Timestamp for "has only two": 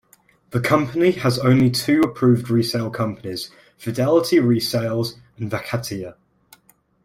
1.11-2.01